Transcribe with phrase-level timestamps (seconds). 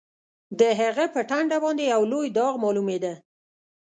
[0.59, 3.13] د هغه په ټنډه باندې یو لوی داغ معلومېده